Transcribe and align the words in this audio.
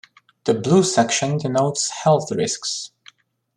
The 0.45 0.55
blue 0.55 0.81
section 0.81 1.37
denotes 1.37 1.91
health 1.91 2.31
risks. 2.31 2.89